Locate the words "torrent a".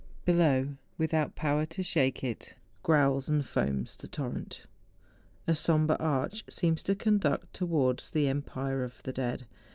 4.07-5.53